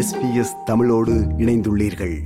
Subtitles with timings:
[0.00, 2.18] SBS தமிழோடு இணைந்துள்ளீர்கள்.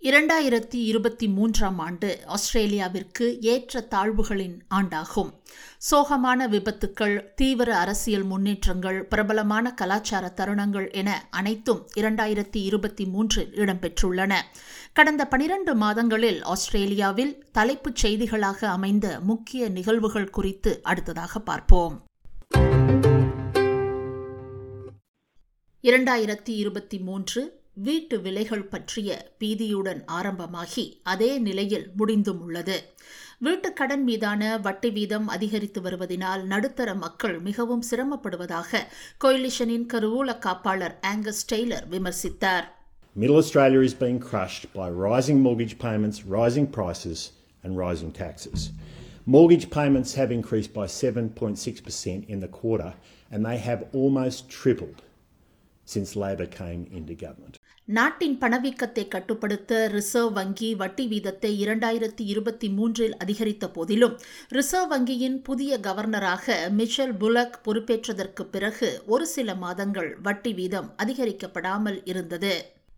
[0.00, 5.32] இரண்டாயிரத்தி இருபத்தி மூன்றாம் ஆண்டு ஆஸ்திரேலியாவிற்கு ஏற்ற தாழ்வுகளின் ஆண்டாகும்.
[5.90, 14.34] சோகமான விபத்துக்கள் தீவிர அரசியல் முன்னேற்றங்கள் பிரபலமான கலாச்சார தருணங்கள் என அனைத்தும் இரண்டாயிரத்தி இருபத்தி மூன்றில் இடம்பெற்றுள்ளன.
[14.92, 22.04] கடந்த பனிரண்டு மாதங்களில் ஆஸ்திரேலியாவில் தலைப்புச் செய்திகளாக அமைந்த முக்கிய நிகழ்வுகள் குறித்து அடுத்ததாக பார்ப்போம்.
[25.86, 27.40] இரண்டாயிரத்தி இருபத்தி மூன்று
[27.72, 29.08] வீட்டு விலைகள் பற்றிய
[29.40, 32.76] பீதியுடன் ஆரம்பமாகி அதே நிலையில் முடிந்தும் உள்ளது
[33.38, 38.82] வீட்டுக் கடன் மீதான வட்டி வீதம் அதிகரித்து வருவதினால் நடுத்தர மக்கள் மிகவும் சிரமப்படுவதாக
[39.24, 42.66] கொயிலிஷனின் கருவூல காப்பாளர் ஆங்கஸ் டெய்லர் விமர்சித்தார்
[43.16, 47.20] Middle Australia is being crushed by rising mortgage payments, rising prices,
[47.64, 48.60] and rising taxes.
[49.26, 52.90] Mortgage payments have increased by 7.6% in the quarter,
[53.30, 54.98] and they have almost tripled
[55.86, 57.56] since Labor came into government.
[57.88, 64.14] நாட்டின் பணவீக்கத்தை கட்டுப்படுத்த reserve வங்கி வட்டி வீதத்தை இரண்டாயிரத்தி இருபத்தி மூன்றில் அதிகரித்த போதிலும்
[64.50, 72.54] ரிசர்வ் வங்கியின் புதிய கவர்னராக மிஷல் புலக் பொறுப்பேற்றதற்கு பிறகு ஒரு சில மாதங்கள் வட்டி வீதம் அதிகரிக்கப்படாமல் இருந்தது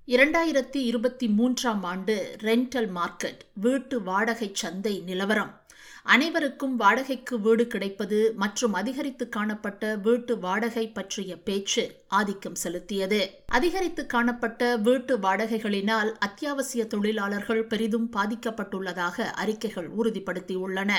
[0.08, 5.54] இரண்டாயிரத்தி இருபத்தி மூன்றாம் ஆண்டு ரெண்டல் மார்க்கெட் வீட்டு வாடகை சந்தை நிலவரம்
[6.12, 13.30] அனைவருக்கும் வாடகைக்கு வீடு கிடைப்பது மற்றும் அதிகரித்து காணப்பட்ட வீட்டு வாடகை பற்றிய பேச்சு ஆதிக்கம் செலுத்தியது.
[13.46, 20.92] அதிகரித்து காணப்பட்ட வீட்டு வாடகைகளினால் அத்தியாவசிய தொழிலாளர்கள் பெரிதும் பாதிக்கப்பட்டுள்ளதாக அறிக்கைகள் உறுதிப்படுத்தியுள்ளன.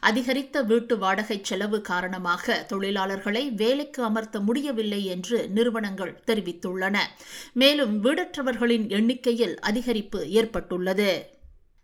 [0.00, 6.98] அதிகரித்த வீட்டு வாடகை செலவு காரணமாக தொழிலாளர்களை வேலைக்கு அமர்த்த முடியவில்லை என்று நிறுவனங்கள் தெரிவித்துள்ளன.
[7.52, 11.38] மேலும் வீடற்றவர்களின் எண்ணிக்கையில் அதிகரிப்பு ஏற்பட்டுள்ளது.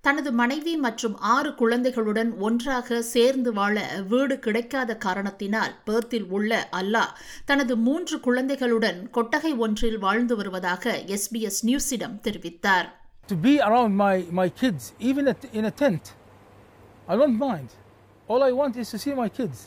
[0.07, 3.77] தனது மனைவி மற்றும் ஆறு குழந்தைகளுடன் ஒன்றாக சேர்ந்து வாழ
[4.09, 12.16] வீடு கிடைக்காத காரணத்தினால் பேர்த்தில் உள்ள அல்லாஹ் தனது மூன்று குழந்தைகளுடன் கொட்டகை ஒன்றில் வாழ்ந்து வருவதாக எஸ்பிஎஸ் நியூஸிடம்
[12.28, 12.89] தெரிவித்தார்
[13.28, 16.05] to be around my, my kids, even at, in a tent.
[17.09, 17.71] I don't mind.
[18.28, 19.59] All I want is to see my kids,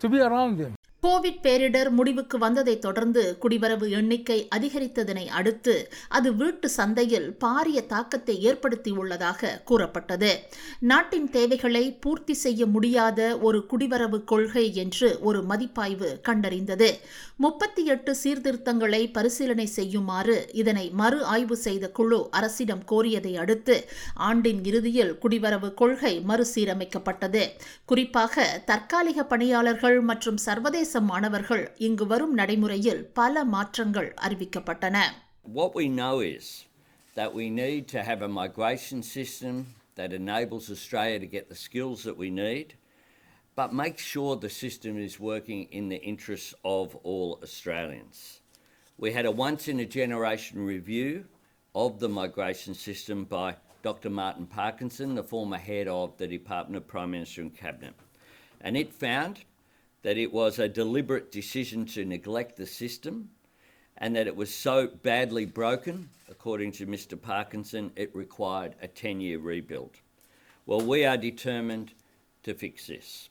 [0.00, 0.72] to be around them.
[1.04, 5.74] COVID பேரிடர் முடிவுக்கு வந்ததைத் தொடர்ந்து குடிவரவு எண்ணிக்கை அதிகரித்ததனை அடுத்து
[6.08, 10.30] அது வீட்டு சந்தையில் பாரிய தாக்கத்தை ஏற்படுத்தியுள்ளதாக கூறப்பட்டது.
[10.90, 16.88] நாட்டின் தேவைகளை பூர்த்தி செய்ய முடியாத ஒரு குடிவரவு கொள்கை என்று ஒரு மதிப்பாய்வு கண்டறிந்தது.
[17.36, 25.14] முப்பத்தி எட்டு சீர்திருத்தங்களை பரிசீலனை செய்யுமாறு இதனை மறு ஆய்வு செய்த குழு அரசிடம் கோரியதை அடுத்து ஆண்டின் இறுதியில்
[25.22, 27.44] குடிவரவு கொள்கை மறுசீரமைக்கப்பட்டது.
[27.84, 34.97] குறிப்பாக தற்காலிக பணியாளர்கள் மற்றும் சர்வதேச மாணவர்கள் இங்கு வரும் நடைமுறையில் பல மாற்றங்கள் அறிவிக்கப்பட்டன
[35.59, 36.47] What we know is
[37.19, 39.55] that we need to have a migration system
[39.99, 42.67] that enables Australia to get the skills that we need,
[43.59, 48.17] but make sure the system is working in the interests of all Australians.
[49.03, 51.11] We had a once in a generation review
[51.83, 53.47] of the migration system by
[53.81, 54.11] Dr.
[54.21, 57.95] Martin Parkinson, the former head of the Department of Prime Minister and Cabinet,
[58.61, 59.35] and it found
[60.04, 63.30] that it was a deliberate decision to neglect the system
[63.96, 67.20] and that it was so badly broken, according to Mr.
[67.20, 69.92] Parkinson, it required a 10 year rebuild.
[70.66, 71.92] Well, we are determined
[72.42, 73.30] to fix this.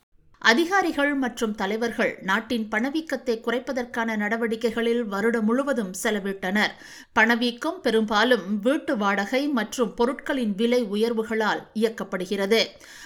[0.52, 6.74] அதிகாரிகள் மற்றும் தலைவர்கள் நாட்டின் பணவீக்கத்தை குறைப்பதற்கான நடவடிக்கைகளில் வருடம் முழுவதும் செலவிட்டனர்.
[7.14, 12.62] பணவீக்கம் பெரும்பாலும் வீட்டு வாடகை மற்றும் பொருட்களின் விலை உயர்வுகளால் இயக்கப்படுகிறது.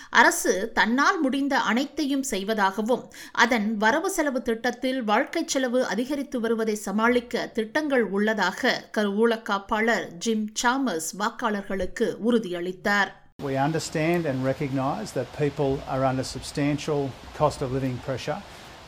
[0.09, 3.03] அரசு தன்னால் முடிந்த அனைத்தையும் செய்வதாகவும்
[3.43, 11.11] அதன் வரவு செலவு திட்டத்தில் வாழ்க்கை செலவு அதிகரித்து வருவதை சமாளிக்க திட்டங்கள் உள்ளதாக கருவூல காப்பாளர் ஜிம் சாமஸ்
[11.19, 13.11] வாக்காளர்களுக்கு உறுதியளித்தார்.
[13.43, 18.41] We understand and recognise that people are under substantial cost of living pressure,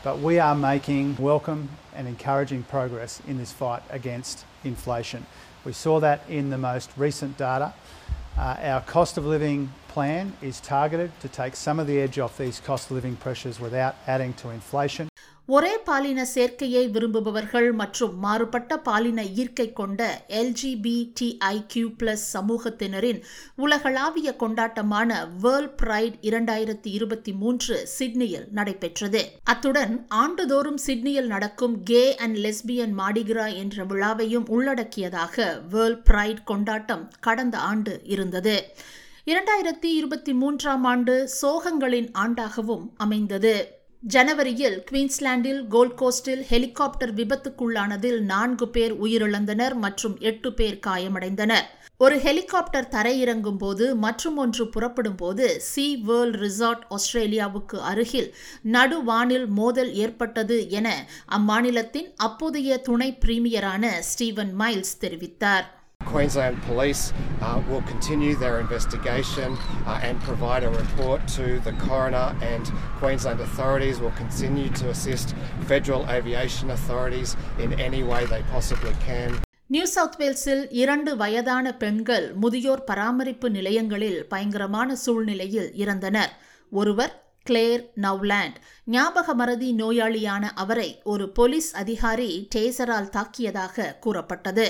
[0.03, 5.27] but we are making welcome and encouraging progress in this fight against inflation.
[5.63, 7.75] We saw that in the most recent data.
[8.39, 12.35] Uh, our cost of living plan is targeted to take some of the edge off
[12.35, 15.08] these cost of living pressures without adding to inflation.
[15.55, 23.21] ஒரே பாலின சேர்க்கையை விரும்புபவர்கள் மற்றும் மாறுபட்ட பாலின ஈர்க்கை கொண்ட LGBTIQ plus சமூகத்தினரின்
[23.55, 29.31] உலகளாவிய கொண்டாட்டமான வேர்ல்ட் பிரைட் இரண்டாயிரத்தி இருபத்தி மூன்று சிட்னியில் நடைபெற்றது.
[29.43, 37.57] அத்துடன் ஆண்டுதோறும் சிட்னியில் நடக்கும் கே அண்ட் லெஸ்பியன் மாடிகிரா என்ற விழாவையும் உள்ளடக்கியதாக வேர்ல்ட் பிரைட் கொண்டாட்டம் கடந்த
[37.57, 38.75] ஆண்டு இருந்தது.
[39.25, 43.77] இரண்டாயிரத்தி இருபத்தி மூன்றாம் ஆண்டு சோகங்களின் ஆண்டாகவும் அமைந்தது.
[44.03, 51.65] ஜனவரியில் குவீன்ஸ்லாண்டில் கோல்ட் கோஸ்டில் ஹெலிகாப்டர் விபத்துக்குள்ளானதில் நான்கு பேர் உயிரிழந்தனர் மற்றும் எட்டு பேர் காயமடைந்தனர்.
[51.97, 58.29] ஒரு ஹெலிகாப்டர் தரையிறங்கும் போது மற்றும் ஒன்று புறப்படும் போது சி வேர்ல்ட் ரிசார்ட் ஆஸ்திரேலியாவுக்கு அருகில்
[58.75, 60.87] நடுவானில் மோதல் ஏற்பட்டது என
[61.37, 65.67] அம்மாநிலத்தின் அப்போதைய துணை பிரீமியரான ஸ்டீவன் மைல்ஸ் தெரிவித்தார்.
[66.11, 67.03] Queensland Police
[67.41, 69.49] uh, will continue their investigation
[69.85, 72.63] uh, and provide a report to the coroner, and
[72.99, 75.35] Queensland authorities will continue to assist
[75.67, 79.29] federal aviation authorities in any way they possibly can.
[79.69, 86.31] New South வேல்ஸில் இரண்டு வயதான பெண்கள் முதியோர் பராமரிப்பு நிலையங்களில் பயங்கரமான சூழ்நிலையில் இறந்தனர்
[86.71, 87.13] ஒருவர்
[87.49, 88.57] கிளேர் நவ்லாண்ட்
[88.95, 94.67] ஞாபக மறதி நோயாளியான அவரை ஒரு போலீஸ் அதிகாரி டேசரால் தாக்கியதாக கூறப்பட்டது.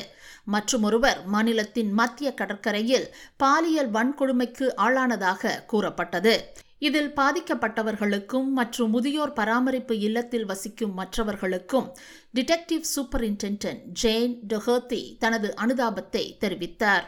[0.54, 6.34] மற்றும் ஒருவர் மாநிலத்தின் மத்திய கடற்கரையில் பாலியல் வன்கொடுமைக்கு ஆளானதாக கூறப்பட்டது.
[6.88, 11.88] இதில் பாதிக்கப்பட்டவர்களுக்கும் மற்றும் முதியோர் பராமரிப்பு இல்லத்தில் வசிக்கும் மற்றவர்களுக்கும்
[12.36, 17.08] டிடெக்டிவ் சூப்பரிண்டென்டென்ட் ஜேன் டொஹர்த்தி தனது அனுதாபத்தை தெரிவித்தார்.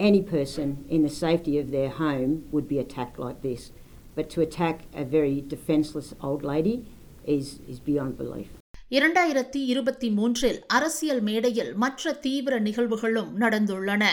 [0.00, 3.70] Any person in the safety of their home would be attacked like this.
[4.16, 6.86] But to attack a very defenceless old lady
[7.24, 8.59] is, is beyond belief.
[8.92, 14.04] இரண்டாயிரத்தி இருபத்தி மூன்றில் அரசியல் மேடையில் மற்ற தீவிர நிகழ்வுகளும் நடந்துள்ளன.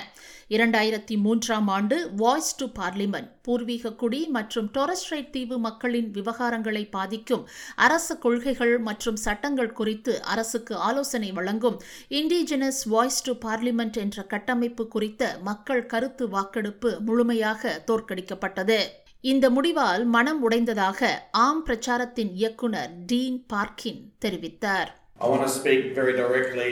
[0.50, 8.18] இரண்டாயிரத்தி மூன்றாம் ஆண்டு வாய்ஸ் டு பார்லிமெண்ட் பூர்வீக குடி மற்றும் டொரஸ்ட்ரைட் தீவு மக்களின் விவகாரங்களை பாதிக்கும் அரசு
[8.18, 11.80] கொள்கைகள் மற்றும் சட்டங்கள் குறித்து அரசுக்கு ஆலோசனை வழங்கும்
[12.10, 18.80] இண்டிஜினஸ் வாய்ஸ் டு பார்லிமெண்ட் என்ற கட்டமைப்பு குறித்த மக்கள் கருத்து வாக்கெடுப்பு முழுமையாக தோற்கடிக்கப்பட்டது.
[19.25, 21.01] இந்த முடிவால் மனம் உடைந்ததாக
[21.45, 24.91] ஆம் பிரச்சாரத்தின் இயக்குனர் டீன் பார்க்கின் தெரிவித்தார்
[25.21, 26.71] I want to speak very directly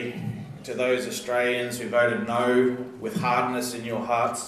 [0.66, 2.44] to those Australians who voted no
[3.04, 4.40] with hardness in your hearts.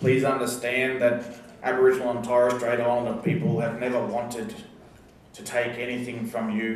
[0.00, 1.16] Please understand that
[1.62, 4.48] Aboriginal and Torres Strait Islander people have never wanted
[5.34, 6.68] to take anything from you.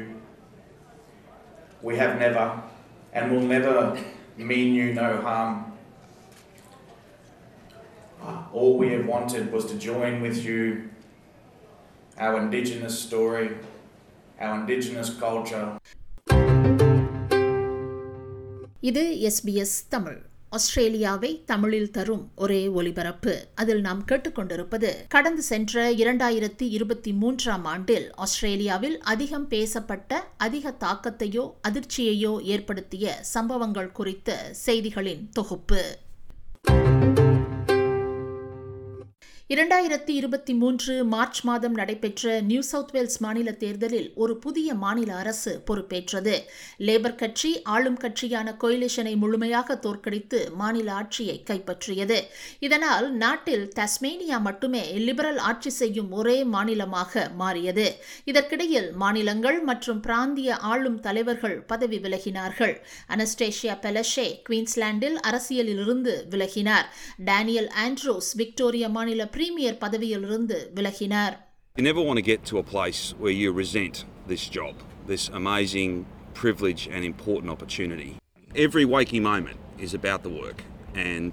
[1.83, 2.47] We have never
[3.13, 3.77] and will never
[4.51, 5.55] mean you no harm.
[8.24, 10.90] All we have wanted was to join with you
[12.18, 13.52] our Indigenous story,
[14.40, 15.76] our Indigenous culture.
[18.80, 20.22] இது SBS Tamil.
[20.50, 23.48] ஆஸ்திரேலியாவை தமிழில் தரும் ஒரே ஒலிபரப்பு.
[23.56, 32.42] அதில் நாம் கேட்டுக்கொண்டிருப்பது கடந்து சென்ற இரண்டாயிரத்தி இருபத்தி மூன்றாம் ஆண்டில் ஆஸ்திரேலியாவில் அதிகம் பேசப்பட்ட அதிக தாக்கத்தையோ அதிர்ச்சியையோ
[32.42, 35.98] ஏற்படுத்திய சம்பவங்கள் குறித்த செய்திகளின் தொகுப்பு.
[39.54, 45.64] இரண்டாயிரத்தி இருபத்தி மூன்று மார்ச் மாதம் நடைபெற்ற நியூ சவுத் வேல்ஸ் மாநில தேர்தலில் ஒரு புதிய மாநில அரசு
[45.66, 46.40] பொறுப்பேற்றது.
[46.80, 52.22] லேபர் கட்சி ஆளும் கட்சியான கொயிலிஷனை முழுமையாக தோற்கடித்து மாநில ஆட்சியை கைப்பற்றியது.
[52.60, 57.96] இதனால் நாட்டில் தஸ்மேனியா மட்டுமே லிபரல் ஆட்சி செய்யும் ஒரே மாநிலமாக மாறியது.
[58.24, 62.76] இதற்கிடையில் மாநிலங்கள் மற்றும் பிராந்திய ஆளும் தலைவர்கள் பதவி விலகினார்கள்.
[63.10, 66.86] அனஸ்டேஷியா பெலஷே குவீன்ஸ்லாண்டில் அரசியலிலிருந்து விலகினார்.
[67.18, 71.36] டேனியல் ஆண்ட்ரூஸ் விக்டோரியா மாநில பிரீமியர் பதவியிலிருந்து விலகினார்
[71.76, 73.96] You never want to get to a place where you resent
[74.28, 74.74] this job,
[75.08, 75.92] this amazing
[76.36, 78.12] privilege and important opportunity.
[78.52, 80.60] Every waking moment is about the work,
[81.08, 81.32] and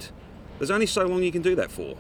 [0.57, 1.91] there's only so long you can do that for.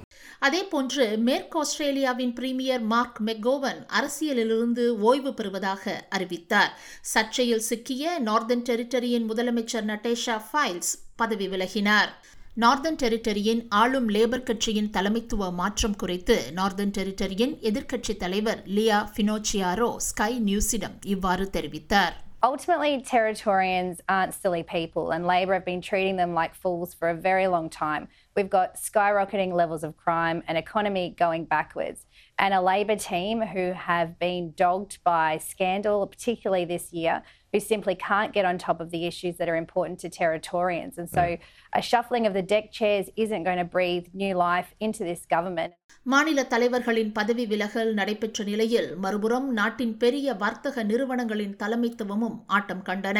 [0.47, 5.85] அதேபோன்று மேற்கு ஆஸ்திரேலியாவின் premier mark McGowan அரசியலிலிருந்து ஓய்வு பெறுவதாக
[6.17, 6.73] அறிவித்தார்
[7.12, 10.93] சர்ச்சையில் சிக்கிய northern டெரிட்டரியின் முதலமைச்சர் நட்டேஷா files
[11.23, 12.12] பதவி விலகினார்
[12.58, 20.34] நார்தன் டெரிட்டரியின் ஆளும் லேபர் கட்சியின் தலைமைத்துவ மாற்றம் குறித்து நார்தன் டெரிட்டரியின் எதிர்க்கட்சி தலைவர் லியா ஃபினோச்சியாரோ ஸ்கை
[20.50, 26.54] நியூஸிடம் இவ்வாறு தெரிவித்தார் Ultimately, Territorians aren't silly people, and Labor have been treating them like
[26.54, 28.08] fools for a very long time.
[28.36, 32.06] We've got skyrocketing levels of crime, an economy going backwards,
[32.38, 37.15] and a Labor team who have been dogged by scandal, particularly this year,
[37.52, 40.99] who simply can't get on top of the issues that are important to Territorians.
[40.99, 41.37] And so,
[41.73, 45.73] a shuffling of the deck chairs isn't going to breathe new life into this government.
[46.07, 53.19] மாநில தலைவர்களின் பதவி விலகல் நடைபெற்ற நிலையில் மறுபுறம் நாட்டின் பெரிய வர்த்தக நிறுவனங்களின் தலைமைத்துவமும் ஆட்டம் கண்டன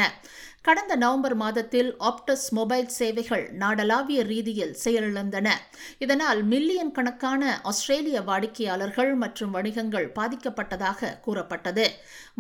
[0.62, 5.49] கடந்த நவம்பர் மாதத்தில் ஆப்டஸ் மொபைல் சேவைகள் நாடளாவிய ரீதியில் செயலிழந்தன
[6.04, 11.87] இதனால் மில்லியன் கணக்கான ஆஸ்திரேலிய வாடிக்கையாளர்கள் மற்றும் வணிகங்கள் பாதிக்கப்பட்டதாக கூறப்பட்டது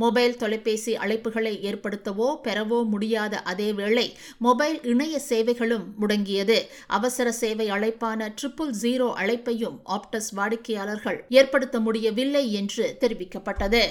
[0.02, 4.06] மொபைல் தொலைபேசி அழைப்புகளை ஏற்படுத்தவோ பெறவோ முடியாத அதேவேளை
[4.46, 6.58] மொபைல் இணைய சேவைகளும் முடங்கியது.
[6.98, 13.82] அவசர சேவை அழைப்பான ட்ரிபிள் ஜீரோ அழைப்பையும் ஆப்டஸ் வாடிக்கையாளர்கள் ஏற்படுத்த முடியவில்லை என்று தெரிவிக்கப்பட்டது.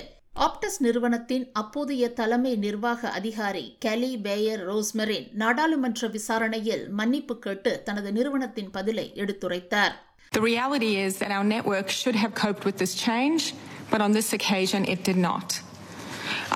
[0.46, 8.70] ஆப்டஸ் நிறுவனத்தின் அப்போதைய தலைமை நிர்வாக அதிகாரி கெலி பேயர் ரோஸ்மரின் நாடாளுமன்ற விசாரணையில் மன்னிப்பு கேட்டு தனது நிறுவனத்தின்
[8.78, 9.96] பதிலை எடுத்துரைத்தார்.
[10.38, 13.44] The reality is that our network should have coped with this change,
[13.92, 15.48] but on this occasion it did not.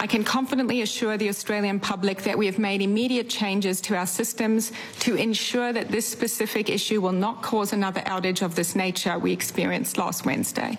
[0.03, 4.05] I can confidently assure the Australian public that we have made immediate changes to our
[4.09, 9.17] systems to ensure that this specific issue will not cause another outage of this nature
[9.17, 10.71] we experienced last Wednesday.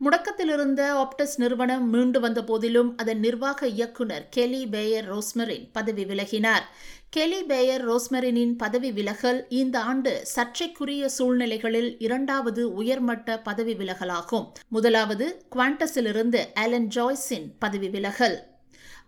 [0.00, 6.66] முடக்கத்திலிருந்த Aptus நிறுவனம் மீண்டு வந்த போதிலும் அதன் நிர்வாக இயக்குநர் Kelly பேயர் ரோஸ்மரின் பதவி விலகினார்
[7.10, 16.42] Kelly பேயர் ரோஸ்மரினின் பதவி விலகல் இந்த ஆண்டு சர்ச்சைக்குரிய சூழ்நிலைகளில் இரண்டாவது உயர்மட்ட பதவி விலகலாகும் முதலாவது குவாண்டஸிலிருந்து
[16.64, 18.38] அலன் ஜாய்ஸின் பதவி விலகல்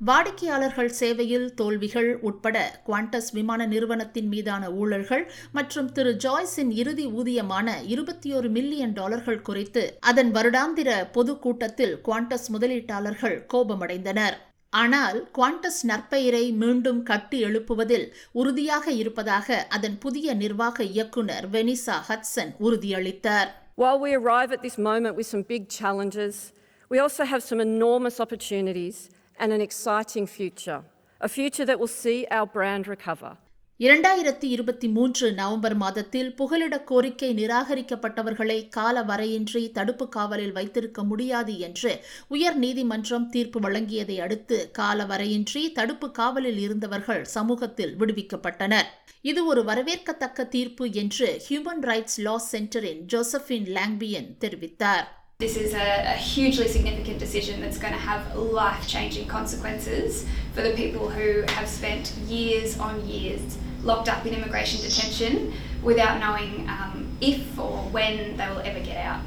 [0.08, 5.24] வாடிக்கையாளர்கள் சேவையில் தோல்விகள் உட்பட குவாண்டஸ் விமான நிறுவனத்தின் மீதான ஊழல்கள்
[5.56, 13.36] மற்றும் திரு ஜாய்ஸின் இறுதி ஊதியமான இருபத்தி ஒரு மில்லியன் டாலர்கள் குறித்து அதன் வருடாந்திர பொதுக்கூட்டத்தில் குவாண்டஸ் முதலீட்டாளர்கள்
[13.54, 14.38] கோபமடைந்தனர்.
[14.72, 18.08] ஆனால் குவாண்டஸ் நற்பெயரை மீண்டும் கட்டி எழுப்புவதில்
[18.40, 23.48] உறுதியாக இருப்பதாக அதன் புதிய நிர்வாக இயக்குநர் வெனிசா ஹட்சன் உறுதியளித்தார்.
[23.76, 26.36] While we arrive at this moment with some big challenges,
[26.90, 28.98] we also have some enormous opportunities
[29.40, 30.82] and an exciting future,
[31.20, 33.32] a future that will see our brand recover.
[33.80, 41.92] இரண்டாயிரத்தி இருபத்தி மூன்று நவம்பர் மாதத்தில் புகலிட கோரிக்கை நிராகரிக்கப்பட்டவர்களை கால வரையின்றி தடுப்பு காவலில் வைத்திருக்க முடியாது என்று
[42.28, 48.90] உயர் நீதிமன்றம் தீர்ப்பு வழங்கியதை அடுத்து கால வரையின்றி தடுப்பு காவலில் இருந்தவர்கள் சமூகத்தில் விடுவிக்கப்பட்டனர்
[49.22, 55.08] இது ஒரு வரவேற்கத்தக்க தீர்ப்பு என்று ஹியூமன் ரைட்ஸ் லா சென்டரின் ஜோசபின் லாங்பியன் தெரிவித்தார்
[55.40, 60.60] This is a, a, hugely significant decision that's going to have life changing consequences for
[60.60, 66.68] the people who have spent years on years locked up in immigration detention without knowing
[66.68, 69.22] um, if or when they will ever get out.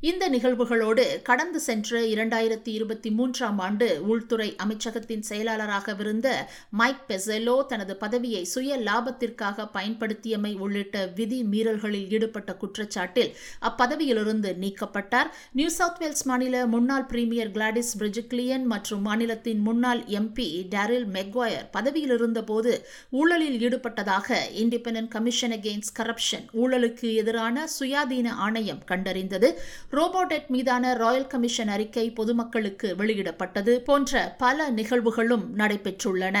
[0.00, 6.28] இந்த நிகழ்வுகளோடு கடந்து சென்ற இரண்டாயிரத்தி இருபத்தி மூன்றாம் ஆண்டு உள்துறை அமைச்சகத்தின் செயலாளராகவிருந்த
[6.70, 15.32] mic பெசெலோ தனது பதவியை சுய லாபத்திற்காக பயன்படுத்தியமை உள்ளிட்ட விதி மீறல்களில் ஈடுபட்ட குற்றச்சாட்டில் அப்பதவியிலிருந்து நீக்கப்பட்டார்.
[15.52, 22.10] நியூ சவுத் வேல்ஸ் மாநில முன்னாள் பிரீமியர் கிளாடிஸ் பிரிஜிக்லியன் மற்றும் மாநிலத்தின் முன்னாள் எம்பி டேரில் மெக்வாயர் பதவியில்
[22.10, 29.50] இருந்தபோது ஊழலில் ஈடுபட்டதாக இண்டிபெண்டன்ட் கமிஷன் அகெயின்ஸ்ட் கரப்ஷன் ஊழலுக்கு எதிரான சுயாதீன ஆணையம் கண்டறிந்தது.
[29.90, 36.38] ரோபோடெட் மீதான ராயல் கமிஷன் அறிக்கை பொதுமக்களுக்கு வெளியிடப்பட்டது போன்ற பல நிகழ்வுகளும் நடைபெற்றுள்ளன.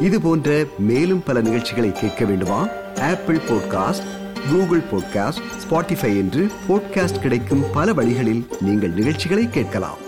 [0.00, 2.68] இது போன்ற மேலும் பல நிகழ்ச்சிகளை கேட்க வேண்டுமா?
[3.00, 4.06] Apple podcast
[4.50, 9.98] Google podcast Spotify என்று பாட்காஸ்ட் கிடைக்கும் பல வழிகளில் நீங்கள் நிகழ்ச்சிகளை கேட்கலாம்.